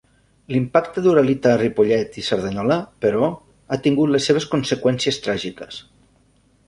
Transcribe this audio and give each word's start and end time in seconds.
L'impacte 0.53 1.01
d'Uralita 1.07 1.51
a 1.57 1.59
Ripollet 1.59 2.17
i 2.21 2.25
Cerdanyola, 2.29 2.77
però, 3.05 3.29
ha 3.69 3.79
tingut 3.85 4.15
les 4.15 4.29
seves 4.31 4.49
conseqüències 4.55 5.21
tràgiques. 5.29 5.79